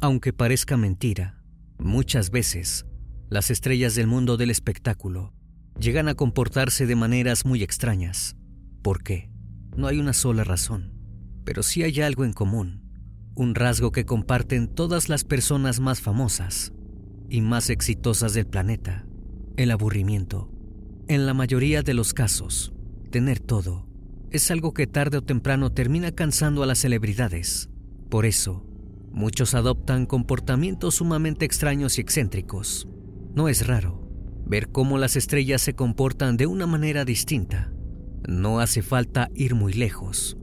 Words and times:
Aunque 0.00 0.32
parezca 0.32 0.76
mentira, 0.76 1.42
muchas 1.78 2.30
veces 2.30 2.86
las 3.28 3.50
estrellas 3.50 3.96
del 3.96 4.06
mundo 4.06 4.36
del 4.36 4.50
espectáculo 4.50 5.34
llegan 5.76 6.06
a 6.06 6.14
comportarse 6.14 6.86
de 6.86 6.94
maneras 6.94 7.44
muy 7.44 7.64
extrañas. 7.64 8.36
¿Por 8.80 9.02
qué? 9.02 9.28
No 9.76 9.88
hay 9.88 9.98
una 9.98 10.12
sola 10.12 10.44
razón, 10.44 10.92
pero 11.44 11.64
sí 11.64 11.82
hay 11.82 12.00
algo 12.00 12.24
en 12.24 12.32
común, 12.32 12.84
un 13.34 13.56
rasgo 13.56 13.90
que 13.90 14.06
comparten 14.06 14.68
todas 14.68 15.08
las 15.08 15.24
personas 15.24 15.80
más 15.80 16.00
famosas 16.00 16.72
y 17.28 17.40
más 17.40 17.68
exitosas 17.68 18.34
del 18.34 18.46
planeta, 18.46 19.04
el 19.56 19.72
aburrimiento. 19.72 20.48
En 21.08 21.26
la 21.26 21.34
mayoría 21.34 21.82
de 21.82 21.94
los 21.94 22.14
casos, 22.14 22.72
tener 23.10 23.40
todo 23.40 23.88
es 24.30 24.50
algo 24.52 24.74
que 24.74 24.86
tarde 24.86 25.18
o 25.18 25.22
temprano 25.22 25.72
termina 25.72 26.12
cansando 26.12 26.62
a 26.62 26.66
las 26.66 26.78
celebridades. 26.78 27.68
Por 28.10 28.26
eso, 28.26 28.67
muchos 29.12 29.54
adoptan 29.54 30.06
comportamientos 30.06 30.96
sumamente 30.96 31.44
extraños 31.44 31.98
y 31.98 32.00
excéntricos. 32.00 32.88
No 33.34 33.48
es 33.48 33.66
raro 33.66 34.08
ver 34.48 34.70
cómo 34.70 34.96
las 34.96 35.14
estrellas 35.14 35.60
se 35.60 35.74
comportan 35.74 36.36
de 36.36 36.46
una 36.46 36.66
manera 36.66 37.04
distinta. 37.04 37.70
No 38.26 38.60
hace 38.60 38.82
falta 38.82 39.30
ir 39.34 39.54
muy 39.54 39.74
lejos. 39.74 40.38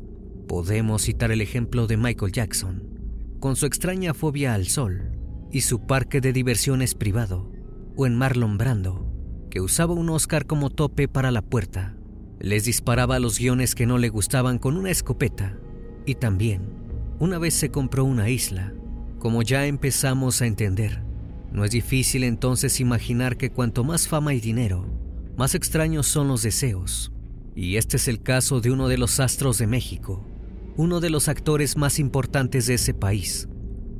Podemos 0.48 1.02
citar 1.02 1.32
el 1.32 1.42
ejemplo 1.42 1.88
de 1.88 1.98
Michael 1.98 2.32
Jackson, 2.32 2.84
con 3.40 3.56
su 3.56 3.66
extraña 3.66 4.14
fobia 4.14 4.54
al 4.54 4.68
sol 4.68 5.12
y 5.52 5.62
su 5.62 5.88
parque 5.88 6.22
de 6.22 6.34
diversiones 6.34 6.94
privado, 6.94 7.52
o 7.96 8.06
en 8.06 8.16
Marlon 8.16 8.58
Brando, 8.58 9.12
que 9.50 9.60
usaba 9.60 9.94
un 9.94 10.10
Oscar 10.10 10.46
como 10.46 10.70
tope 10.70 11.08
para 11.08 11.32
la 11.32 11.42
puerta. 11.42 11.98
Les 12.40 12.66
disparaba 12.66 13.18
los 13.20 13.40
guiones 13.40 13.74
que 13.74 13.88
no 13.88 13.98
le 13.98 14.10
gustaban 14.10 14.60
con 14.60 14.78
una 14.78 14.92
escopeta 14.92 15.58
y 16.06 16.16
también 16.16 16.85
una 17.20 17.38
vez 17.40 17.54
se 17.54 17.70
compró 17.72 18.06
una 18.06 18.30
isla. 18.30 18.74
Como 19.20 19.42
ya 19.42 19.66
empezamos 19.66 20.42
a 20.42 20.46
entender, 20.46 21.02
no 21.52 21.64
es 21.64 21.72
difícil 21.72 22.24
entonces 22.24 22.80
imaginar 22.80 23.38
que 23.38 23.50
cuanto 23.50 23.84
más 23.84 24.08
fama 24.08 24.34
y 24.34 24.40
dinero, 24.40 24.86
más 25.38 25.56
extraños 25.56 26.08
son 26.08 26.28
los 26.28 26.44
deseos. 26.44 27.12
Y 27.56 27.78
este 27.78 27.98
es 27.98 28.08
el 28.08 28.22
caso 28.22 28.60
de 28.60 28.72
uno 28.72 28.88
de 28.90 28.98
los 28.98 29.20
astros 29.20 29.58
de 29.58 29.68
México, 29.68 30.26
uno 30.76 31.00
de 31.00 31.10
los 31.10 31.30
actores 31.30 31.78
más 31.78 32.00
importantes 32.00 32.68
de 32.68 32.74
ese 32.74 32.94
país. 32.94 33.48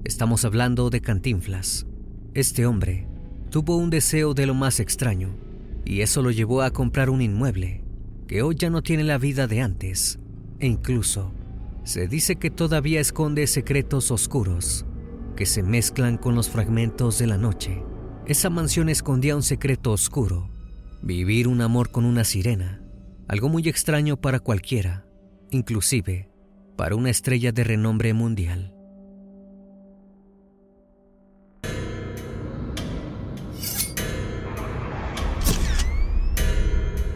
Estamos 0.04 0.44
hablando 0.44 0.90
de 0.90 1.02
Cantinflas. 1.02 1.88
Este 2.34 2.66
hombre 2.66 3.08
tuvo 3.50 3.78
un 3.78 3.90
deseo 3.90 4.34
de 4.34 4.46
lo 4.46 4.54
más 4.54 4.82
extraño, 4.82 5.30
y 5.86 6.02
eso 6.02 6.22
lo 6.22 6.32
llevó 6.32 6.62
a 6.62 6.72
comprar 6.72 7.10
un 7.10 7.22
inmueble 7.22 7.84
que 8.28 8.42
hoy 8.42 8.56
ya 8.56 8.70
no 8.70 8.82
tiene 8.82 9.04
la 9.04 9.18
vida 9.18 9.48
de 9.48 9.62
antes, 9.62 10.20
e 10.60 10.68
incluso 10.68 11.32
se 11.86 12.08
dice 12.08 12.36
que 12.36 12.50
todavía 12.50 13.00
esconde 13.00 13.46
secretos 13.48 14.12
oscuros 14.12 14.86
que 15.36 15.46
se 15.46 15.62
mezclan 15.62 16.18
con 16.18 16.34
los 16.34 16.50
fragmentos 16.50 17.20
de 17.20 17.28
la 17.28 17.38
noche. 17.38 17.84
Esa 18.26 18.50
mansión 18.50 18.90
escondía 18.90 19.36
un 19.36 19.44
secreto 19.44 19.92
oscuro, 19.92 20.50
vivir 21.02 21.48
un 21.48 21.62
amor 21.62 21.92
con 21.92 22.06
una 22.06 22.24
sirena, 22.24 22.82
algo 23.28 23.50
muy 23.50 23.68
extraño 23.70 24.18
para 24.18 24.40
cualquiera, 24.40 25.06
inclusive 25.52 26.30
para 26.76 26.96
una 26.96 27.10
estrella 27.10 27.52
de 27.52 27.64
renombre 27.64 28.14
mundial. 28.14 28.74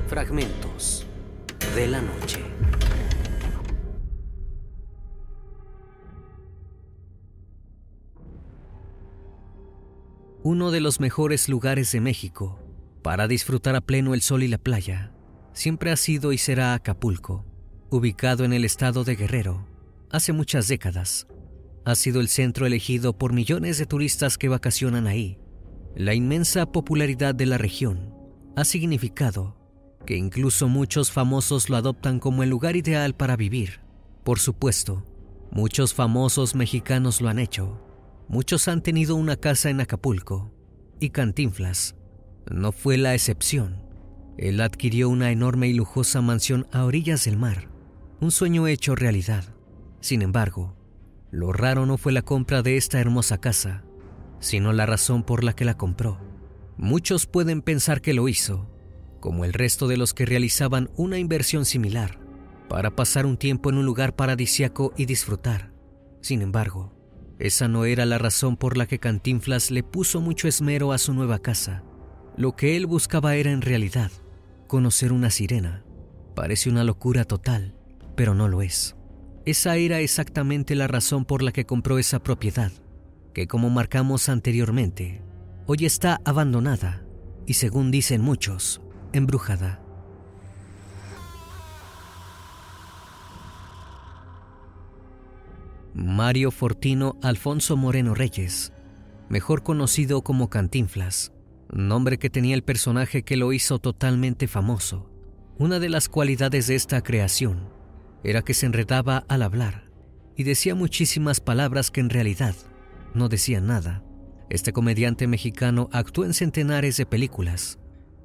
Fragmentos 0.08 1.08
de 1.75 1.88
la 1.88 2.02
noche. 2.02 2.48
Uno 10.42 10.72
de 10.72 10.80
los 10.80 11.02
mejores 11.02 11.50
lugares 11.50 11.92
de 11.92 12.00
México 12.00 12.58
para 13.02 13.28
disfrutar 13.28 13.76
a 13.76 13.82
pleno 13.82 14.14
el 14.14 14.22
sol 14.22 14.41
y 14.41 14.47
la 14.47 14.58
playa 14.58 15.12
siempre 15.52 15.91
ha 15.91 15.97
sido 15.97 16.31
y 16.31 16.38
será 16.38 16.74
Acapulco, 16.74 17.46
ubicado 17.90 18.46
en 18.46 18.53
el 18.53 18.63
estado 18.63 19.03
de 19.03 19.18
Guerrero. 19.18 19.68
Hace 20.09 20.31
muchas 20.31 20.69
décadas, 20.69 21.28
ha 21.84 21.94
sido 21.94 22.22
el 22.22 22.30
centro 22.30 22.66
elegido 22.66 23.18
por 23.18 23.34
millones 23.34 23.78
de 23.80 23.86
turistas 23.86 24.38
que 24.38 24.47
vacacionan 24.47 25.08
ahí. 25.08 25.40
La 25.94 26.13
inmensa 26.13 26.72
popularidad 26.72 27.36
de 27.36 27.46
la 27.46 27.58
región 27.58 28.13
ha 28.56 28.63
significado 28.63 29.58
que 30.06 30.16
incluso 30.16 30.69
muchos 30.69 31.12
famosos 31.12 31.69
lo 31.69 31.75
adoptan 31.75 32.19
como 32.19 32.44
el 32.44 32.50
lugar 32.50 32.78
ideal 32.78 33.13
para 33.13 33.36
vivir. 33.36 33.81
Por 34.24 34.40
supuesto, 34.40 35.03
muchos 35.52 35.94
famosos 35.94 36.56
mexicanos 36.56 37.19
lo 37.19 37.28
han 37.28 37.40
hecho, 37.40 37.88
Muchos 38.29 38.67
han 38.67 38.84
tenido 38.84 39.16
una 39.16 39.38
casa 39.38 39.72
en 39.72 39.81
Acapulco 39.81 40.51
y 41.00 41.09
Cantinflas 41.09 41.95
no 42.50 42.72
fue 42.72 42.97
la 42.97 43.16
excepción. 43.16 43.84
Él 44.38 44.62
adquirió 44.62 45.09
una 45.09 45.31
enorme 45.31 45.67
y 45.67 45.73
lujosa 45.73 46.22
mansión 46.22 46.68
a 46.72 46.85
orillas 46.85 47.25
del 47.25 47.38
mar, 47.38 47.69
un 48.22 48.31
sueño 48.31 48.68
hecho 48.68 48.95
realidad. 48.95 49.44
Sin 50.00 50.22
embargo, 50.22 50.75
lo 51.31 51.53
raro 51.53 51.88
no 51.88 51.97
fue 51.97 52.12
la 52.12 52.22
compra 52.22 52.62
de 52.62 52.78
esta 52.78 53.00
hermosa 53.00 53.39
casa, 53.39 53.84
sino 54.39 54.73
la 54.73 54.85
razón 54.85 55.23
por 55.23 55.44
la 55.44 55.53
que 55.53 55.66
la 55.66 55.75
compró. 55.75 56.19
Muchos 56.78 57.25
pueden 57.25 57.63
pensar 57.63 58.00
que 58.00 58.13
lo 58.13 58.28
hizo, 58.28 58.69
como 59.19 59.44
el 59.44 59.53
resto 59.53 59.88
de 59.88 59.97
los 59.97 60.13
que 60.13 60.28
realizaban 60.28 60.89
una 60.95 61.18
inversión 61.18 61.66
similar, 61.66 62.19
para 62.69 62.95
pasar 62.95 63.25
un 63.25 63.38
tiempo 63.38 63.72
en 63.72 63.78
un 63.78 63.85
lugar 63.85 64.16
paradisiaco 64.16 64.94
y 64.95 65.06
disfrutar. 65.06 65.73
Sin 66.22 66.41
embargo, 66.41 66.99
esa 67.39 67.69
no 67.69 67.85
era 67.85 68.05
la 68.05 68.17
razón 68.17 68.57
por 68.57 68.77
la 68.77 68.85
que 68.85 69.00
Cantinflas 69.00 69.72
le 69.72 69.81
puso 69.81 70.19
mucho 70.19 70.50
esmero 70.50 70.91
a 70.91 70.97
su 70.97 71.13
nueva 71.13 71.39
casa. 71.39 71.83
Lo 72.35 72.55
que 72.55 72.75
él 72.75 72.85
buscaba 72.85 73.35
era 73.35 73.51
en 73.51 73.61
realidad 73.61 74.11
conocer 74.67 75.13
una 75.13 75.31
sirena. 75.31 75.83
Parece 76.35 76.69
una 76.69 76.83
locura 76.83 77.23
total, 77.23 77.75
pero 78.16 78.35
no 78.35 78.50
lo 78.50 78.61
es. 78.61 78.95
Esa 79.45 79.77
era 79.77 80.00
exactamente 80.01 80.75
la 80.75 80.88
razón 80.88 81.23
por 81.25 81.41
la 81.41 81.51
que 81.53 81.66
compró 81.66 81.97
esa 81.97 82.22
propiedad, 82.22 82.72
que 83.33 83.47
como 83.47 83.69
marcamos 83.69 84.29
anteriormente, 84.29 85.21
hoy 85.66 85.85
está 85.85 86.21
abandonada 86.25 87.06
y 87.47 87.53
según 87.53 87.89
dicen 87.89 88.21
muchos, 88.21 88.81
embrujada. 89.13 89.81
Mario 96.00 96.50
Fortino 96.52 97.18
Alfonso 97.22 97.76
Moreno 97.76 98.16
Reyes, 98.16 98.72
mejor 99.28 99.64
conocido 99.64 100.22
como 100.22 100.50
Cantinflas, 100.50 101.34
nombre 101.74 102.18
que 102.18 102.30
tenía 102.30 102.56
el 102.56 102.64
personaje 102.64 103.24
que 103.24 103.36
lo 103.36 103.52
hizo 103.52 103.80
totalmente 103.80 104.48
famoso. 104.48 105.10
Una 105.58 105.78
de 105.80 105.90
las 105.90 106.08
cualidades 106.08 106.68
de 106.68 106.76
esta 106.76 107.02
creación 107.02 107.68
era 108.24 108.44
que 108.44 108.54
se 108.54 108.66
enredaba 108.66 109.26
al 109.28 109.42
hablar 109.42 109.90
y 110.38 110.44
decía 110.44 110.74
muchísimas 110.74 111.42
palabras 111.42 111.92
que 111.92 112.00
en 112.00 112.10
realidad 112.10 112.56
no 113.14 113.28
decían 113.28 113.68
nada. 113.68 114.02
Este 114.50 114.72
comediante 114.72 115.28
mexicano 115.28 115.90
actuó 115.92 116.24
en 116.24 116.34
centenares 116.34 116.96
de 116.96 117.06
películas 117.06 117.78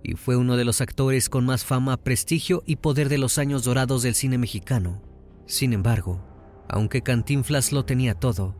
y 0.04 0.14
fue 0.14 0.36
uno 0.36 0.56
de 0.56 0.64
los 0.64 0.80
actores 0.80 1.28
con 1.28 1.44
más 1.44 1.64
fama, 1.64 1.96
prestigio 1.96 2.62
y 2.66 2.76
poder 2.76 3.08
de 3.08 3.18
los 3.18 3.36
años 3.36 3.64
dorados 3.64 4.04
del 4.04 4.14
cine 4.14 4.38
mexicano. 4.38 5.02
Sin 5.46 5.72
embargo, 5.72 6.33
aunque 6.68 7.02
Cantinflas 7.02 7.72
lo 7.72 7.84
tenía 7.84 8.14
todo, 8.14 8.56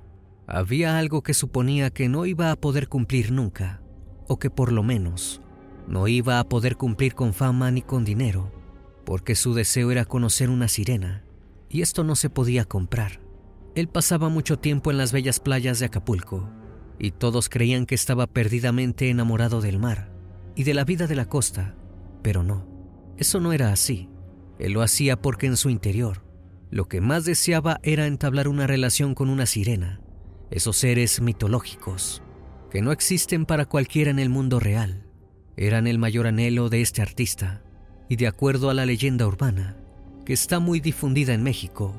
había 0.47 0.99
algo 0.99 1.23
que 1.23 1.35
suponía 1.35 1.91
que 1.91 2.09
no 2.09 2.27
iba 2.27 2.51
a 2.51 2.57
poder 2.57 2.89
cumplir 2.89 3.33
nunca, 3.33 3.81
o 4.29 4.39
que 4.39 4.51
por 4.51 4.73
lo 4.73 4.83
menos 4.83 5.41
no 5.89 6.09
iba 6.09 6.39
a 6.39 6.49
poder 6.49 6.77
cumplir 6.77 7.15
con 7.15 7.35
fama 7.35 7.71
ni 7.71 7.83
con 7.83 8.05
dinero, 8.05 8.53
porque 9.05 9.35
su 9.35 9.55
deseo 9.55 9.91
era 9.91 10.05
conocer 10.05 10.51
una 10.51 10.69
sirena, 10.69 11.25
y 11.69 11.83
esto 11.83 12.05
no 12.05 12.17
se 12.17 12.31
podía 12.31 12.65
comprar. 12.65 13.21
Él 13.75 13.89
pasaba 13.89 14.29
mucho 14.29 14.59
tiempo 14.59 14.91
en 14.91 14.99
las 14.99 15.13
bellas 15.13 15.41
playas 15.41 15.79
de 15.79 15.87
Acapulco, 15.87 16.49
y 16.99 17.11
todos 17.11 17.49
creían 17.49 17.87
que 17.87 17.95
estaba 17.95 18.27
perdidamente 18.27 19.11
enamorado 19.11 19.61
del 19.61 19.79
mar 19.79 20.13
y 20.55 20.63
de 20.63 20.75
la 20.75 20.85
vida 20.85 21.07
de 21.07 21.17
la 21.17 21.29
costa, 21.29 21.75
pero 22.23 22.43
no, 22.43 22.67
eso 23.17 23.41
no 23.41 23.53
era 23.53 23.73
así. 23.73 24.09
Él 24.59 24.73
lo 24.73 24.83
hacía 24.83 25.21
porque 25.21 25.47
en 25.47 25.57
su 25.57 25.69
interior 25.69 26.24
lo 26.75 26.89
que 26.89 27.01
más 27.01 27.25
deseaba 27.25 27.79
era 27.85 28.09
entablar 28.09 28.49
una 28.49 28.67
relación 28.67 29.15
con 29.15 29.31
una 29.31 29.47
sirena, 29.47 30.01
esos 30.51 30.77
seres 30.77 31.21
mitológicos, 31.21 32.21
que 32.69 32.83
no 32.83 32.91
existen 32.91 33.47
para 33.47 33.67
cualquiera 33.67 34.11
en 34.11 34.19
el 34.19 34.29
mundo 34.29 34.59
real. 34.59 35.07
Eran 35.57 35.87
el 35.87 36.01
mayor 36.01 36.27
anhelo 36.27 36.71
de 36.71 36.83
este 36.83 37.01
artista, 37.01 37.63
y 38.09 38.17
de 38.17 38.27
acuerdo 38.27 38.71
a 38.71 38.75
la 38.75 38.87
leyenda 38.87 39.25
urbana, 39.25 39.77
que 40.27 40.33
está 40.33 40.59
muy 40.59 40.81
difundida 40.81 41.33
en 41.33 41.45
México, 41.45 41.95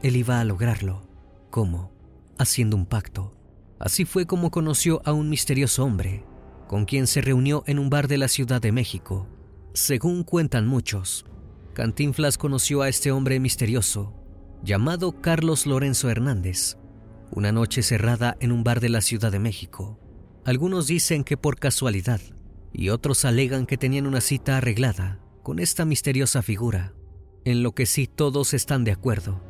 él 0.00 0.14
iba 0.14 0.38
a 0.38 0.44
lograrlo. 0.44 1.08
¿Cómo? 1.50 1.90
Haciendo 2.38 2.76
un 2.76 2.86
pacto. 2.86 3.36
Así 3.80 4.04
fue 4.04 4.26
como 4.26 4.52
conoció 4.52 5.02
a 5.04 5.12
un 5.12 5.28
misterioso 5.28 5.84
hombre, 5.84 6.24
con 6.68 6.84
quien 6.84 7.08
se 7.08 7.20
reunió 7.20 7.64
en 7.66 7.80
un 7.80 7.90
bar 7.90 8.06
de 8.06 8.18
la 8.18 8.28
Ciudad 8.28 8.62
de 8.62 8.70
México. 8.70 9.26
Según 9.72 10.22
cuentan 10.22 10.68
muchos, 10.68 11.26
Cantinflas 11.74 12.38
conoció 12.38 12.82
a 12.82 12.88
este 12.88 13.10
hombre 13.10 13.40
misterioso 13.40 14.19
llamado 14.62 15.20
Carlos 15.20 15.66
Lorenzo 15.66 16.10
Hernández, 16.10 16.76
una 17.30 17.52
noche 17.52 17.82
cerrada 17.82 18.36
en 18.40 18.52
un 18.52 18.64
bar 18.64 18.80
de 18.80 18.88
la 18.88 19.00
Ciudad 19.00 19.32
de 19.32 19.38
México. 19.38 19.98
Algunos 20.44 20.86
dicen 20.86 21.24
que 21.24 21.36
por 21.36 21.58
casualidad 21.58 22.20
y 22.72 22.90
otros 22.90 23.24
alegan 23.24 23.66
que 23.66 23.78
tenían 23.78 24.06
una 24.06 24.20
cita 24.20 24.58
arreglada 24.58 25.20
con 25.42 25.58
esta 25.58 25.84
misteriosa 25.84 26.42
figura. 26.42 26.92
En 27.44 27.62
lo 27.62 27.72
que 27.72 27.86
sí 27.86 28.06
todos 28.06 28.52
están 28.52 28.84
de 28.84 28.92
acuerdo 28.92 29.42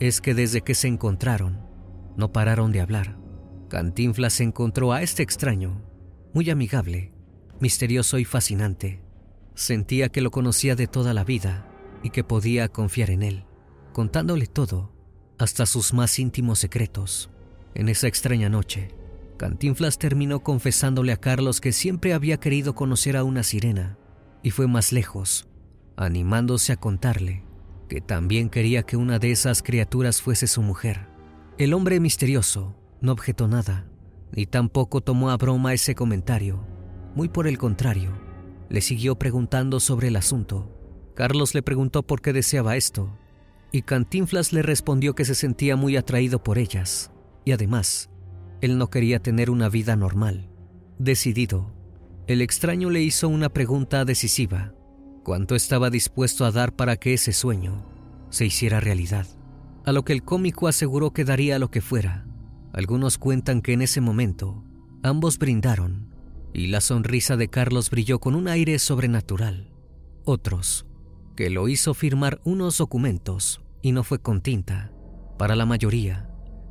es 0.00 0.20
que 0.20 0.34
desde 0.34 0.62
que 0.62 0.74
se 0.74 0.88
encontraron 0.88 1.60
no 2.16 2.32
pararon 2.32 2.72
de 2.72 2.80
hablar. 2.80 3.18
Cantinflas 3.68 4.40
encontró 4.40 4.92
a 4.92 5.02
este 5.02 5.22
extraño, 5.22 5.82
muy 6.32 6.50
amigable, 6.50 7.12
misterioso 7.60 8.18
y 8.18 8.24
fascinante. 8.24 9.02
Sentía 9.54 10.08
que 10.08 10.20
lo 10.20 10.30
conocía 10.30 10.76
de 10.76 10.86
toda 10.86 11.14
la 11.14 11.24
vida 11.24 11.68
y 12.02 12.10
que 12.10 12.24
podía 12.24 12.68
confiar 12.68 13.10
en 13.10 13.22
él, 13.22 13.44
contándole 13.96 14.46
todo, 14.46 14.92
hasta 15.38 15.64
sus 15.64 15.94
más 15.94 16.18
íntimos 16.18 16.58
secretos. 16.58 17.30
En 17.74 17.88
esa 17.88 18.08
extraña 18.08 18.50
noche, 18.50 18.90
Cantinflas 19.38 19.96
terminó 19.96 20.40
confesándole 20.40 21.12
a 21.12 21.16
Carlos 21.16 21.62
que 21.62 21.72
siempre 21.72 22.12
había 22.12 22.36
querido 22.36 22.74
conocer 22.74 23.16
a 23.16 23.24
una 23.24 23.42
sirena 23.42 23.96
y 24.42 24.50
fue 24.50 24.66
más 24.66 24.92
lejos, 24.92 25.48
animándose 25.96 26.74
a 26.74 26.76
contarle 26.76 27.42
que 27.88 28.02
también 28.02 28.50
quería 28.50 28.82
que 28.82 28.98
una 28.98 29.18
de 29.18 29.30
esas 29.30 29.62
criaturas 29.62 30.20
fuese 30.20 30.46
su 30.46 30.60
mujer. 30.60 31.08
El 31.56 31.72
hombre 31.72 31.98
misterioso 31.98 32.76
no 33.00 33.12
objetó 33.12 33.48
nada, 33.48 33.86
ni 34.30 34.44
tampoco 34.44 35.00
tomó 35.00 35.30
a 35.30 35.38
broma 35.38 35.72
ese 35.72 35.94
comentario. 35.94 36.62
Muy 37.14 37.30
por 37.30 37.46
el 37.46 37.56
contrario, 37.56 38.12
le 38.68 38.82
siguió 38.82 39.18
preguntando 39.18 39.80
sobre 39.80 40.08
el 40.08 40.16
asunto. 40.16 40.70
Carlos 41.14 41.54
le 41.54 41.62
preguntó 41.62 42.02
por 42.02 42.20
qué 42.20 42.34
deseaba 42.34 42.76
esto, 42.76 43.16
y 43.72 43.82
Cantinflas 43.82 44.52
le 44.52 44.62
respondió 44.62 45.14
que 45.14 45.24
se 45.24 45.34
sentía 45.34 45.76
muy 45.76 45.96
atraído 45.96 46.42
por 46.42 46.58
ellas, 46.58 47.10
y 47.44 47.52
además, 47.52 48.10
él 48.60 48.78
no 48.78 48.88
quería 48.88 49.20
tener 49.20 49.50
una 49.50 49.68
vida 49.68 49.96
normal. 49.96 50.48
Decidido, 50.98 51.72
el 52.26 52.42
extraño 52.42 52.90
le 52.90 53.02
hizo 53.02 53.28
una 53.28 53.50
pregunta 53.50 54.04
decisiva. 54.04 54.72
¿Cuánto 55.22 55.54
estaba 55.54 55.90
dispuesto 55.90 56.44
a 56.44 56.52
dar 56.52 56.74
para 56.74 56.96
que 56.96 57.14
ese 57.14 57.32
sueño 57.32 57.84
se 58.30 58.46
hiciera 58.46 58.80
realidad? 58.80 59.26
A 59.84 59.92
lo 59.92 60.04
que 60.04 60.12
el 60.12 60.24
cómico 60.24 60.68
aseguró 60.68 61.12
que 61.12 61.24
daría 61.24 61.58
lo 61.58 61.70
que 61.70 61.80
fuera. 61.80 62.26
Algunos 62.72 63.18
cuentan 63.18 63.62
que 63.62 63.72
en 63.72 63.82
ese 63.82 64.00
momento 64.00 64.64
ambos 65.02 65.38
brindaron 65.38 66.14
y 66.52 66.68
la 66.68 66.80
sonrisa 66.80 67.36
de 67.36 67.48
Carlos 67.48 67.90
brilló 67.90 68.18
con 68.18 68.34
un 68.34 68.48
aire 68.48 68.78
sobrenatural. 68.78 69.70
Otros, 70.24 70.86
que 71.36 71.50
lo 71.50 71.68
hizo 71.68 71.94
firmar 71.94 72.40
unos 72.44 72.78
documentos 72.78 73.60
y 73.82 73.92
no 73.92 74.02
fue 74.02 74.20
con 74.20 74.40
tinta. 74.40 74.90
Para 75.38 75.54
la 75.54 75.66
mayoría, 75.66 76.28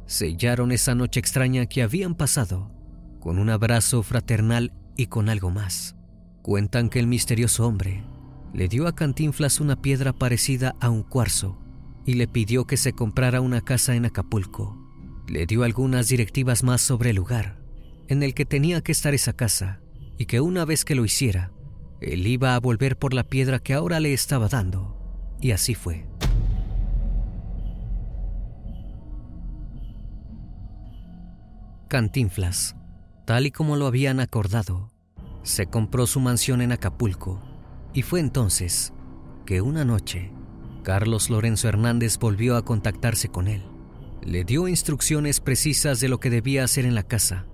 sellaron 0.07 0.71
esa 0.71 0.95
noche 0.95 1.19
extraña 1.19 1.67
que 1.67 1.83
habían 1.83 2.15
pasado 2.15 2.71
con 3.19 3.39
un 3.39 3.49
abrazo 3.49 4.03
fraternal 4.03 4.73
y 4.97 5.07
con 5.07 5.29
algo 5.29 5.51
más. 5.51 5.95
Cuentan 6.41 6.89
que 6.89 6.99
el 6.99 7.07
misterioso 7.07 7.65
hombre 7.65 8.03
le 8.53 8.67
dio 8.67 8.87
a 8.87 8.95
Cantinflas 8.95 9.59
una 9.59 9.81
piedra 9.81 10.13
parecida 10.13 10.75
a 10.79 10.89
un 10.89 11.03
cuarzo 11.03 11.59
y 12.05 12.13
le 12.15 12.27
pidió 12.27 12.65
que 12.65 12.77
se 12.77 12.93
comprara 12.93 13.41
una 13.41 13.61
casa 13.61 13.95
en 13.95 14.05
Acapulco. 14.05 14.77
Le 15.27 15.45
dio 15.45 15.63
algunas 15.63 16.07
directivas 16.07 16.63
más 16.63 16.81
sobre 16.81 17.11
el 17.11 17.15
lugar 17.15 17.57
en 18.07 18.23
el 18.23 18.33
que 18.33 18.45
tenía 18.45 18.81
que 18.81 18.91
estar 18.91 19.13
esa 19.13 19.33
casa 19.33 19.81
y 20.17 20.25
que 20.25 20.41
una 20.41 20.65
vez 20.65 20.85
que 20.85 20.95
lo 20.95 21.05
hiciera, 21.05 21.51
él 22.01 22.27
iba 22.27 22.55
a 22.55 22.59
volver 22.59 22.97
por 22.97 23.13
la 23.13 23.23
piedra 23.23 23.59
que 23.59 23.73
ahora 23.73 23.99
le 23.99 24.13
estaba 24.13 24.47
dando. 24.47 24.97
Y 25.41 25.51
así 25.51 25.75
fue. 25.75 26.05
Cantinflas, 31.87 32.75
tal 33.25 33.45
y 33.45 33.51
como 33.51 33.75
lo 33.75 33.85
habían 33.85 34.19
acordado, 34.19 34.91
se 35.43 35.67
compró 35.67 36.07
su 36.07 36.19
mansión 36.19 36.61
en 36.61 36.71
Acapulco 36.71 37.41
y 37.93 38.01
fue 38.01 38.19
entonces 38.19 38.91
que 39.45 39.61
una 39.61 39.85
noche 39.85 40.31
Carlos 40.83 41.29
Lorenzo 41.29 41.69
Hernández 41.69 42.17
volvió 42.17 42.57
a 42.57 42.65
contactarse 42.65 43.29
con 43.29 43.47
él. 43.47 43.63
Le 44.23 44.43
dio 44.43 44.67
instrucciones 44.67 45.39
precisas 45.39 45.99
de 45.99 46.09
lo 46.09 46.19
que 46.19 46.31
debía 46.31 46.63
hacer 46.63 46.85
en 46.85 46.95
la 46.95 47.03
casa. 47.03 47.45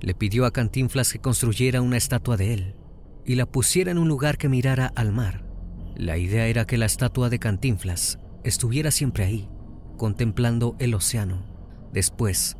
Le 0.00 0.14
pidió 0.14 0.44
a 0.44 0.52
Cantinflas 0.52 1.12
que 1.12 1.18
construyera 1.18 1.80
una 1.80 1.96
estatua 1.96 2.36
de 2.36 2.54
él 2.54 2.74
y 3.28 3.34
la 3.34 3.44
pusiera 3.44 3.90
en 3.90 3.98
un 3.98 4.08
lugar 4.08 4.38
que 4.38 4.48
mirara 4.48 4.90
al 4.96 5.12
mar. 5.12 5.44
La 5.94 6.16
idea 6.16 6.46
era 6.46 6.66
que 6.66 6.78
la 6.78 6.86
estatua 6.86 7.28
de 7.28 7.38
Cantinflas 7.38 8.18
estuviera 8.42 8.90
siempre 8.90 9.24
ahí, 9.24 9.50
contemplando 9.98 10.76
el 10.78 10.94
océano. 10.94 11.44
Después, 11.92 12.56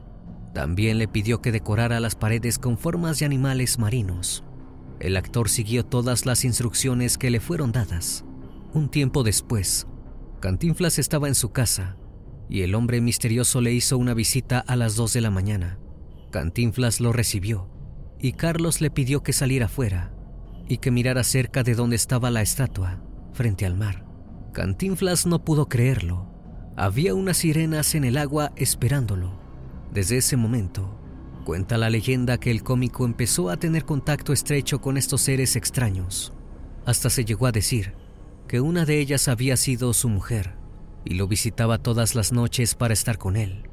también 0.53 0.99
le 0.99 1.09
pidió 1.09 1.41
que 1.41 1.53
decorara 1.53 2.01
las 2.01 2.17
paredes 2.17 2.59
con 2.59 2.77
formas 2.77 3.19
de 3.19 3.25
animales 3.25 3.79
marinos. 3.79 4.45
El 5.01 5.17
actor 5.17 5.49
siguió 5.49 5.87
todas 5.87 6.27
las 6.27 6.45
instrucciones 6.45 7.17
que 7.17 7.31
le 7.31 7.41
fueron 7.41 7.73
dadas. 7.73 8.27
Un 8.75 8.91
tiempo 8.91 9.23
después, 9.23 9.87
Cantinflas 10.41 10.99
estaba 10.99 11.29
en 11.29 11.35
su 11.35 11.51
casa 11.51 11.97
y 12.51 12.61
el 12.61 12.75
hombre 12.75 13.01
misterioso 13.01 13.63
le 13.63 13.73
hizo 13.73 13.97
una 13.97 14.13
visita 14.13 14.59
a 14.59 14.77
las 14.77 14.97
2 14.97 15.15
de 15.15 15.21
la 15.23 15.31
mañana. 15.31 15.79
Cantinflas 16.31 17.01
lo 17.01 17.15
recibió 17.15 17.71
y 18.21 18.33
Carlos 18.33 18.83
le 18.83 18.91
pidió 18.91 19.23
que 19.23 19.33
saliera 19.33 19.69
fuera 19.69 20.13
y 20.69 20.79
que 20.79 20.91
mirara 20.91 21.25
cerca 21.25 21.63
de 21.63 21.75
donde 21.75 21.97
estaba 21.97 22.31
la 22.31 22.43
estatua, 22.43 23.03
frente 23.33 23.67
al 23.67 23.75
mar. 23.75 24.05
Cantinflas 24.53 25.27
no 25.27 25.45
pudo 25.45 25.67
creerlo. 25.67 26.29
Había 26.77 27.15
unas 27.15 27.39
sirenas 27.39 27.95
en 27.95 28.05
el 28.05 28.19
agua 28.19 28.53
esperándolo. 28.57 29.41
Desde 29.93 30.19
ese 30.19 30.37
momento, 30.37 31.01
cuenta 31.45 31.79
la 31.79 31.91
leyenda 31.91 32.39
que 32.39 32.51
el 32.51 32.63
cómico 32.63 33.05
empezó 33.05 33.51
a 33.51 33.57
tener 33.57 33.85
contacto 33.85 34.33
estrecho 34.33 34.81
con 34.81 34.97
estos 34.97 35.23
seres 35.23 35.57
extraños. 35.57 36.35
Hasta 36.85 37.11
se 37.11 37.25
llegó 37.25 37.47
a 37.47 37.53
decir 37.53 37.95
que 38.47 38.61
una 38.61 38.85
de 38.85 39.01
ellas 39.01 39.29
había 39.29 39.57
sido 39.57 39.93
su 39.95 40.09
mujer 40.09 40.57
y 41.05 41.15
lo 41.15 41.27
visitaba 41.27 41.79
todas 41.79 42.15
las 42.15 42.33
noches 42.33 42.75
para 42.75 42.95
estar 42.95 43.17
con 43.19 43.37
él. 43.37 43.69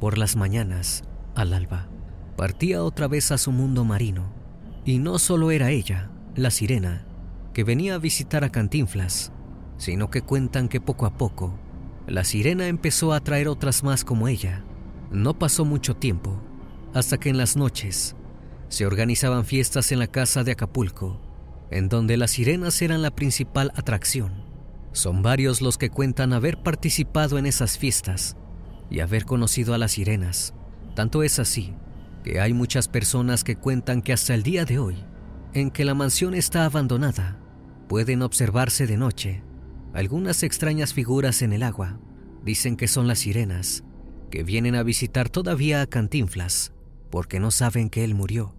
Por 0.00 0.18
las 0.18 0.34
mañanas, 0.34 1.04
al 1.34 1.52
alba, 1.52 1.88
partía 2.36 2.82
otra 2.82 3.06
vez 3.06 3.30
a 3.30 3.38
su 3.38 3.52
mundo 3.52 3.84
marino. 3.84 4.32
Y 4.84 4.98
no 4.98 5.18
solo 5.18 5.50
era 5.50 5.70
ella, 5.70 6.10
la 6.34 6.50
sirena, 6.50 7.06
que 7.52 7.64
venía 7.64 7.94
a 7.94 7.98
visitar 7.98 8.44
a 8.44 8.50
Cantinflas, 8.50 9.32
sino 9.76 10.10
que 10.10 10.22
cuentan 10.22 10.68
que 10.68 10.80
poco 10.80 11.06
a 11.06 11.16
poco, 11.16 11.58
la 12.06 12.24
sirena 12.24 12.66
empezó 12.66 13.12
a 13.12 13.20
traer 13.20 13.48
otras 13.48 13.82
más 13.82 14.04
como 14.04 14.28
ella, 14.28 14.64
no 15.10 15.38
pasó 15.38 15.64
mucho 15.64 15.96
tiempo 15.96 16.40
hasta 16.94 17.18
que 17.18 17.28
en 17.28 17.38
las 17.38 17.56
noches 17.56 18.16
se 18.68 18.86
organizaban 18.86 19.44
fiestas 19.44 19.92
en 19.92 19.98
la 19.98 20.06
casa 20.06 20.44
de 20.44 20.52
Acapulco, 20.52 21.20
en 21.70 21.88
donde 21.88 22.16
las 22.16 22.32
sirenas 22.32 22.80
eran 22.82 23.02
la 23.02 23.10
principal 23.10 23.72
atracción. 23.74 24.44
Son 24.92 25.22
varios 25.22 25.60
los 25.60 25.78
que 25.78 25.90
cuentan 25.90 26.32
haber 26.32 26.62
participado 26.62 27.38
en 27.38 27.46
esas 27.46 27.78
fiestas 27.78 28.36
y 28.90 29.00
haber 29.00 29.24
conocido 29.24 29.74
a 29.74 29.78
las 29.78 29.92
sirenas. 29.92 30.54
Tanto 30.94 31.22
es 31.22 31.38
así 31.38 31.74
que 32.24 32.40
hay 32.40 32.52
muchas 32.52 32.88
personas 32.88 33.44
que 33.44 33.56
cuentan 33.56 34.02
que 34.02 34.12
hasta 34.12 34.34
el 34.34 34.42
día 34.42 34.64
de 34.64 34.78
hoy, 34.78 34.96
en 35.54 35.70
que 35.70 35.84
la 35.84 35.94
mansión 35.94 36.34
está 36.34 36.64
abandonada, 36.64 37.38
pueden 37.88 38.22
observarse 38.22 38.86
de 38.86 38.96
noche 38.96 39.42
algunas 39.92 40.42
extrañas 40.42 40.94
figuras 40.94 41.42
en 41.42 41.52
el 41.52 41.62
agua. 41.62 41.98
Dicen 42.44 42.76
que 42.76 42.88
son 42.88 43.06
las 43.08 43.20
sirenas 43.20 43.84
que 44.30 44.44
vienen 44.44 44.76
a 44.76 44.82
visitar 44.82 45.28
todavía 45.28 45.82
a 45.82 45.86
Cantinflas 45.86 46.72
porque 47.10 47.40
no 47.40 47.50
saben 47.50 47.90
que 47.90 48.04
él 48.04 48.14
murió. 48.14 48.54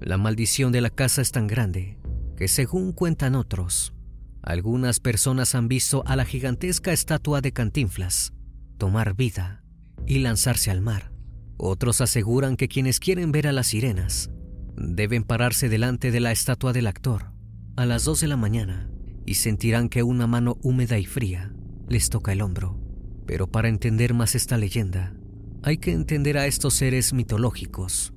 La 0.00 0.18
maldición 0.18 0.72
de 0.72 0.82
la 0.82 0.90
casa 0.90 1.22
es 1.22 1.32
tan 1.32 1.46
grande 1.46 1.98
que 2.36 2.48
según 2.48 2.92
cuentan 2.92 3.34
otros, 3.34 3.94
algunas 4.42 5.00
personas 5.00 5.54
han 5.54 5.68
visto 5.68 6.02
a 6.06 6.16
la 6.16 6.26
gigantesca 6.26 6.92
estatua 6.92 7.40
de 7.40 7.52
Cantinflas 7.52 8.34
tomar 8.76 9.14
vida 9.14 9.64
y 10.06 10.18
lanzarse 10.18 10.70
al 10.70 10.82
mar. 10.82 11.12
Otros 11.56 12.02
aseguran 12.02 12.56
que 12.56 12.68
quienes 12.68 13.00
quieren 13.00 13.32
ver 13.32 13.46
a 13.46 13.52
las 13.52 13.68
sirenas 13.68 14.30
deben 14.76 15.24
pararse 15.24 15.68
delante 15.68 16.10
de 16.10 16.20
la 16.20 16.32
estatua 16.32 16.72
del 16.72 16.86
actor 16.86 17.32
a 17.76 17.86
las 17.86 18.04
2 18.04 18.20
de 18.20 18.28
la 18.28 18.36
mañana 18.36 18.90
y 19.26 19.34
sentirán 19.34 19.88
que 19.88 20.02
una 20.02 20.26
mano 20.26 20.58
húmeda 20.62 20.98
y 20.98 21.06
fría 21.06 21.52
les 21.88 22.10
toca 22.10 22.32
el 22.32 22.42
hombro. 22.42 22.78
Pero 23.26 23.46
para 23.50 23.68
entender 23.68 24.14
más 24.14 24.34
esta 24.34 24.58
leyenda, 24.58 25.14
hay 25.62 25.78
que 25.78 25.92
entender 25.92 26.36
a 26.36 26.46
estos 26.46 26.74
seres 26.74 27.12
mitológicos 27.12 28.12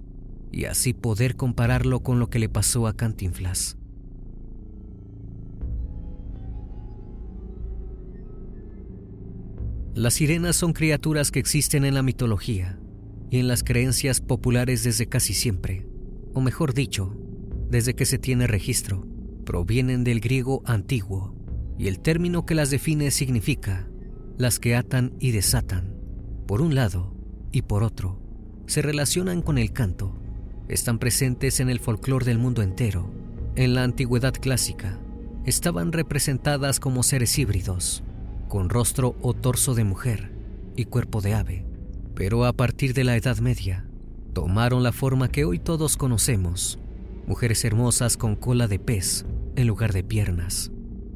y 0.52 0.66
así 0.66 0.94
poder 0.94 1.36
compararlo 1.36 2.02
con 2.02 2.20
lo 2.20 2.30
que 2.30 2.40
le 2.40 2.50
pasó 2.50 2.88
a 2.88 2.96
Cantinflas. 2.96 3.78
Las 9.96 10.14
sirenas 10.14 10.56
son 10.56 10.74
criaturas 10.74 11.32
que 11.32 11.40
existen 11.40 11.84
en 11.84 11.96
la 11.96 12.04
mitología 12.04 12.80
y 13.32 13.40
en 13.40 13.48
las 13.48 13.64
creencias 13.64 14.22
populares 14.22 14.84
desde 14.84 15.08
casi 15.08 15.34
siempre, 15.34 15.87
o 16.38 16.42
mejor 16.42 16.76
dicho, 16.76 17.18
desde 17.68 17.96
que 17.96 18.06
se 18.06 18.20
tiene 18.20 18.46
registro. 18.46 19.08
Provienen 19.44 20.04
del 20.04 20.20
griego 20.20 20.62
antiguo 20.66 21.36
y 21.80 21.88
el 21.88 22.00
término 22.00 22.46
que 22.46 22.54
las 22.54 22.70
define 22.70 23.10
significa 23.10 23.88
las 24.38 24.60
que 24.60 24.76
atan 24.76 25.16
y 25.20 25.32
desatan. 25.32 25.96
Por 26.46 26.62
un 26.62 26.76
lado, 26.76 27.16
y 27.52 27.64
por 27.64 27.82
otro, 27.82 28.22
se 28.68 28.84
relacionan 28.84 29.42
con 29.42 29.58
el 29.58 29.74
canto. 29.74 30.16
Están 30.68 31.00
presentes 31.00 31.60
en 31.60 31.70
el 31.70 31.80
folclore 31.80 32.26
del 32.26 32.38
mundo 32.38 32.62
entero. 32.62 33.12
En 33.56 33.74
la 33.74 33.84
antigüedad 33.84 34.34
clásica, 34.34 35.00
estaban 35.46 35.92
representadas 35.92 36.80
como 36.80 37.02
seres 37.02 37.40
híbridos, 37.40 38.04
con 38.48 38.70
rostro 38.70 39.16
o 39.24 39.34
torso 39.34 39.74
de 39.74 39.86
mujer 39.86 40.32
y 40.76 40.86
cuerpo 40.86 41.22
de 41.22 41.34
ave. 41.34 41.66
Pero 42.14 42.46
a 42.46 42.54
partir 42.54 42.94
de 42.94 43.06
la 43.06 43.16
Edad 43.16 43.40
Media, 43.40 43.87
tomaron 44.38 44.84
la 44.84 44.92
forma 44.92 45.32
que 45.32 45.46
hoy 45.46 45.58
todos 45.58 45.98
conocemos, 45.98 46.78
mujeres 47.26 47.66
hermosas 47.66 48.18
con 48.18 48.36
cola 48.36 48.68
de 48.68 48.78
pez 48.78 49.26
en 49.56 49.66
lugar 49.66 49.94
de 49.94 50.04
piernas. 50.04 50.70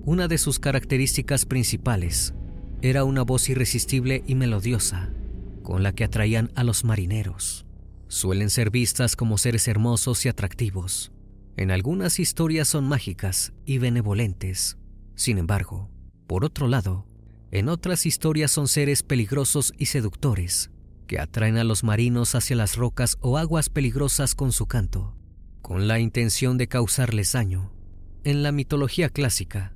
Una 0.04 0.28
de 0.28 0.40
sus 0.40 0.58
características 0.58 1.46
principales 1.46 2.34
era 2.82 3.04
una 3.04 3.22
voz 3.22 3.48
irresistible 3.48 4.24
y 4.25 4.34
melodiosa, 4.34 5.13
con 5.62 5.84
la 5.84 5.94
que 5.94 6.04
atraían 6.04 6.51
a 6.56 6.63
los 6.63 6.84
marineros. 6.84 7.68
Suelen 8.08 8.50
ser 8.50 8.72
vistas 8.72 9.16
como 9.16 9.38
seres 9.38 9.68
hermosos 9.68 10.25
y 10.25 10.30
atractivos. 10.30 11.12
En 11.58 11.70
algunas 11.70 12.18
historias 12.20 12.70
son 12.70 12.88
mágicas 12.88 13.54
y 13.68 13.78
benevolentes. 13.78 14.80
Sin 15.13 15.38
embargo, 15.38 15.92
por 16.25 16.44
otro 16.44 16.68
lado, 16.68 17.06
en 17.51 17.70
otras 17.70 18.08
historias 18.08 18.50
son 18.50 18.68
seres 18.68 19.04
peligrosos 19.04 19.74
y 19.78 19.86
seductores, 19.86 20.71
que 21.12 21.20
atraen 21.20 21.58
a 21.58 21.65
los 21.65 21.84
marinos 21.84 22.36
hacia 22.36 22.56
las 22.56 22.77
rocas 22.77 23.18
o 23.20 23.38
aguas 23.38 23.68
peligrosas 23.68 24.34
con 24.34 24.53
su 24.53 24.68
canto, 24.68 25.13
con 25.62 25.89
la 25.89 26.00
intención 26.00 26.58
de 26.58 26.70
causarles 26.70 27.34
daño. 27.34 27.74
En 28.24 28.44
la 28.44 28.53
mitología 28.53 29.10
clásica, 29.10 29.75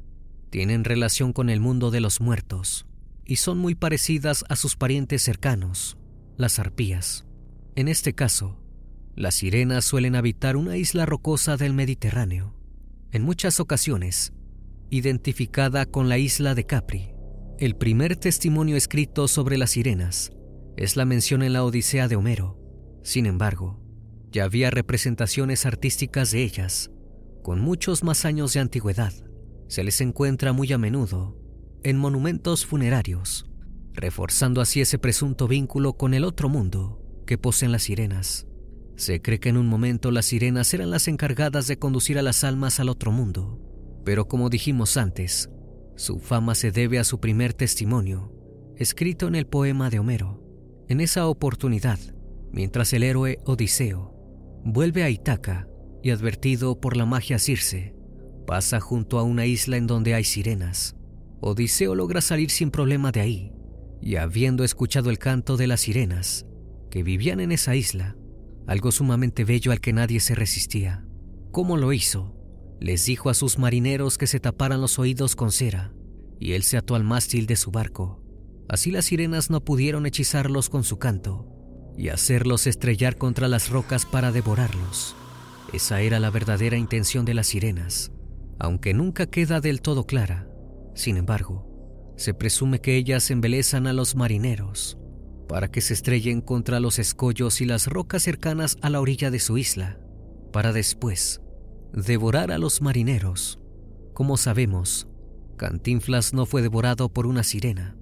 tienen 0.49 0.85
relación 0.85 1.33
con 1.33 1.49
el 1.49 1.59
mundo 1.59 1.91
de 1.91 1.99
los 1.99 2.21
muertos 2.21 2.85
y 3.25 3.35
son 3.35 3.57
muy 3.57 3.75
parecidas 3.75 4.45
a 4.47 4.55
sus 4.55 4.77
parientes 4.77 5.23
cercanos, 5.23 5.97
las 6.37 6.57
arpías. 6.57 7.25
En 7.75 7.89
este 7.89 8.13
caso, 8.13 8.57
las 9.13 9.35
sirenas 9.35 9.83
suelen 9.83 10.15
habitar 10.15 10.55
una 10.55 10.77
isla 10.77 11.05
rocosa 11.05 11.57
del 11.57 11.73
Mediterráneo, 11.73 12.55
en 13.11 13.23
muchas 13.23 13.59
ocasiones 13.59 14.31
identificada 14.89 15.85
con 15.85 16.07
la 16.07 16.17
isla 16.17 16.55
de 16.55 16.65
Capri. 16.65 17.09
El 17.59 17.75
primer 17.75 18.15
testimonio 18.15 18.77
escrito 18.77 19.27
sobre 19.27 19.57
las 19.57 19.71
sirenas 19.71 20.31
es 20.77 20.95
la 20.95 21.05
mención 21.05 21.43
en 21.43 21.53
la 21.53 21.63
Odisea 21.63 22.07
de 22.07 22.15
Homero. 22.15 22.59
Sin 23.03 23.25
embargo, 23.25 23.81
ya 24.31 24.43
había 24.43 24.71
representaciones 24.71 25.65
artísticas 25.65 26.31
de 26.31 26.43
ellas, 26.43 26.91
con 27.43 27.59
muchos 27.59 28.03
más 28.03 28.25
años 28.25 28.53
de 28.53 28.59
antigüedad 28.59 29.13
se 29.67 29.83
les 29.83 30.01
encuentra 30.01 30.53
muy 30.53 30.71
a 30.73 30.77
menudo 30.77 31.37
en 31.83 31.97
monumentos 31.97 32.65
funerarios, 32.65 33.45
reforzando 33.93 34.61
así 34.61 34.81
ese 34.81 34.97
presunto 34.97 35.47
vínculo 35.47 35.93
con 35.93 36.13
el 36.13 36.23
otro 36.23 36.49
mundo 36.49 37.01
que 37.27 37.37
poseen 37.37 37.71
las 37.71 37.83
sirenas. 37.83 38.47
Se 38.95 39.21
cree 39.21 39.39
que 39.39 39.49
en 39.49 39.57
un 39.57 39.67
momento 39.67 40.09
las 40.11 40.25
sirenas 40.25 40.73
eran 40.73 40.89
las 40.89 41.07
encargadas 41.07 41.67
de 41.67 41.77
conducir 41.77 42.17
a 42.17 42.21
las 42.21 42.43
almas 42.43 42.79
al 42.79 42.89
otro 42.89 43.11
mundo, 43.11 43.59
pero 44.03 44.27
como 44.27 44.49
dijimos 44.49 44.97
antes, 44.97 45.49
su 45.95 46.19
fama 46.19 46.55
se 46.55 46.71
debe 46.71 46.97
a 46.99 47.03
su 47.03 47.19
primer 47.19 47.53
testimonio, 47.53 48.31
escrito 48.77 49.27
en 49.27 49.35
el 49.35 49.45
poema 49.45 49.89
de 49.89 49.99
Homero. 49.99 50.44
En 50.87 51.01
esa 51.01 51.27
oportunidad, 51.27 51.99
mientras 52.51 52.93
el 52.93 53.03
héroe 53.03 53.39
Odiseo 53.45 54.13
vuelve 54.63 55.03
a 55.03 55.09
Itaca 55.09 55.67
y 56.03 56.11
advertido 56.11 56.79
por 56.79 56.95
la 56.95 57.05
magia 57.05 57.39
Circe, 57.39 57.95
Pasa 58.45 58.79
junto 58.79 59.17
a 59.17 59.23
una 59.23 59.45
isla 59.45 59.77
en 59.77 59.87
donde 59.87 60.13
hay 60.13 60.23
sirenas. 60.23 60.95
Odiseo 61.41 61.95
logra 61.95 62.21
salir 62.21 62.51
sin 62.51 62.69
problema 62.69 63.11
de 63.11 63.21
ahí, 63.21 63.51
y 64.01 64.17
habiendo 64.17 64.63
escuchado 64.63 65.09
el 65.09 65.17
canto 65.17 65.57
de 65.57 65.67
las 65.67 65.81
sirenas, 65.81 66.45
que 66.91 67.01
vivían 67.01 67.39
en 67.39 67.51
esa 67.51 67.75
isla, 67.75 68.15
algo 68.67 68.91
sumamente 68.91 69.43
bello 69.43 69.71
al 69.71 69.81
que 69.81 69.93
nadie 69.93 70.19
se 70.19 70.35
resistía. 70.35 71.05
¿Cómo 71.51 71.77
lo 71.77 71.91
hizo? 71.91 72.35
Les 72.79 73.05
dijo 73.05 73.29
a 73.29 73.33
sus 73.33 73.57
marineros 73.57 74.17
que 74.17 74.27
se 74.27 74.39
taparan 74.39 74.81
los 74.81 74.99
oídos 74.99 75.35
con 75.35 75.51
cera, 75.51 75.91
y 76.39 76.53
él 76.53 76.63
se 76.63 76.77
ató 76.77 76.95
al 76.95 77.03
mástil 77.03 77.47
de 77.47 77.55
su 77.55 77.71
barco. 77.71 78.21
Así 78.67 78.91
las 78.91 79.05
sirenas 79.05 79.49
no 79.49 79.63
pudieron 79.63 80.05
hechizarlos 80.05 80.69
con 80.69 80.83
su 80.83 80.97
canto 80.97 81.47
y 81.97 82.09
hacerlos 82.09 82.67
estrellar 82.67 83.17
contra 83.17 83.47
las 83.47 83.69
rocas 83.69 84.05
para 84.05 84.31
devorarlos. 84.31 85.15
Esa 85.73 86.01
era 86.01 86.19
la 86.19 86.29
verdadera 86.29 86.77
intención 86.77 87.25
de 87.25 87.33
las 87.33 87.47
sirenas, 87.47 88.11
aunque 88.59 88.93
nunca 88.93 89.27
queda 89.27 89.61
del 89.61 89.81
todo 89.81 90.05
clara. 90.05 90.47
Sin 90.93 91.17
embargo, 91.17 92.13
se 92.17 92.33
presume 92.33 92.79
que 92.79 92.95
ellas 92.95 93.29
embelezan 93.29 93.87
a 93.87 93.93
los 93.93 94.15
marineros 94.15 94.97
para 95.47 95.69
que 95.69 95.81
se 95.81 95.93
estrellen 95.93 96.41
contra 96.41 96.79
los 96.79 96.99
escollos 96.99 97.61
y 97.61 97.65
las 97.65 97.87
rocas 97.87 98.23
cercanas 98.23 98.77
a 98.81 98.89
la 98.89 98.99
orilla 98.99 99.31
de 99.31 99.39
su 99.39 99.57
isla, 99.57 99.99
para 100.51 100.73
después 100.73 101.41
devorar 101.93 102.51
a 102.51 102.57
los 102.57 102.81
marineros. 102.81 103.59
Como 104.13 104.37
sabemos, 104.37 105.07
Cantinflas 105.57 106.33
no 106.33 106.45
fue 106.45 106.61
devorado 106.61 107.09
por 107.09 107.27
una 107.27 107.43
sirena. 107.43 107.95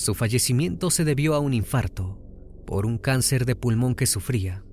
Su 0.00 0.14
fallecimiento 0.14 0.90
se 0.90 1.04
debió 1.04 1.34
a 1.34 1.40
un 1.40 1.52
infarto, 1.52 2.18
por 2.66 2.86
un 2.86 2.96
cáncer 2.96 3.44
de 3.44 3.54
pulmón 3.54 3.94
que 3.94 4.06
sufría, 4.06 4.64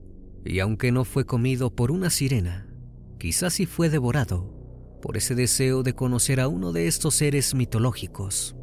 y 0.46 0.60
aunque 0.60 0.94
no 0.94 1.04
fue 1.04 1.26
comido 1.26 1.76
por 1.76 1.92
una 1.92 2.10
sirena, 2.10 2.74
quizás 3.20 3.56
sí 3.56 3.66
fue 3.66 3.90
devorado 3.90 4.56
por 5.02 5.18
ese 5.18 5.36
deseo 5.36 5.84
de 5.84 5.92
conocer 5.92 6.40
a 6.40 6.48
uno 6.48 6.72
de 6.72 6.88
estos 6.88 7.16
seres 7.16 7.56
mitológicos. 7.56 8.56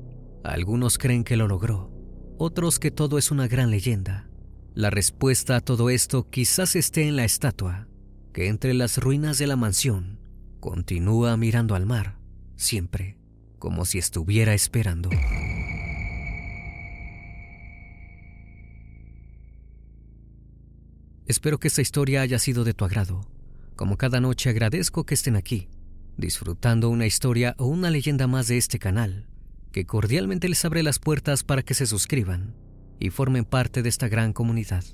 Algunos 0.43 0.97
creen 0.97 1.23
que 1.23 1.37
lo 1.37 1.49
logró, 1.49 1.93
otros 2.39 2.79
que 2.79 2.91
todo 2.91 3.19
es 3.19 3.31
una 3.31 3.47
gran 3.47 3.71
leyenda. 3.71 4.31
La 4.73 4.89
respuesta 4.89 5.57
a 5.57 5.61
todo 5.61 5.91
esto 5.91 6.31
quizás 6.31 6.77
esté 6.77 7.07
en 7.07 7.17
la 7.17 7.27
estatua, 7.27 7.89
que 8.33 8.49
entre 8.49 8.73
las 8.73 8.97
ruinas 8.97 9.37
de 9.37 9.49
la 9.49 9.57
mansión 9.57 10.19
continúa 10.61 11.37
mirando 11.37 11.75
al 11.75 11.85
mar, 11.85 12.19
siempre, 12.57 13.19
como 13.59 13.85
si 13.85 13.99
estuviera 13.99 14.55
esperando. 14.55 15.11
Espero 21.27 21.59
que 21.59 21.69
esta 21.69 21.83
historia 21.83 22.23
haya 22.23 22.39
sido 22.39 22.65
de 22.65 22.75
tu 22.75 22.85
agrado. 22.85 23.27
Como 23.77 23.97
cada 23.97 24.21
noche 24.21 24.51
agradezco 24.51 25.05
que 25.05 25.15
estén 25.15 25.37
aquí 25.37 25.69
disfrutando 26.17 26.91
una 26.91 27.07
historia 27.07 27.55
o 27.59 27.67
una 27.67 27.91
leyenda 27.91 28.27
más 28.27 28.49
de 28.49 28.57
este 28.57 28.79
canal, 28.79 29.27
que 29.73 29.87
cordialmente 29.87 30.49
les 30.49 30.65
abre 30.65 30.83
las 30.83 30.99
puertas 30.99 31.43
para 31.43 31.63
que 31.63 31.75
se 31.75 31.87
suscriban 31.87 32.55
y 33.01 33.11
formen 33.11 33.45
parte 33.45 33.83
de 33.83 33.89
esta 33.89 34.09
gran 34.09 34.33
comunidad. 34.33 34.85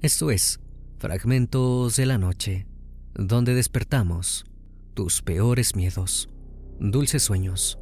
Esto 0.00 0.30
es 0.30 0.60
Fragmentos 0.98 1.96
de 1.96 2.06
la 2.06 2.18
Noche, 2.18 2.66
donde 3.14 3.54
despertamos 3.54 4.44
tus 4.94 5.22
peores 5.22 5.74
miedos. 5.74 6.28
Dulces 6.78 7.22
sueños. 7.24 7.78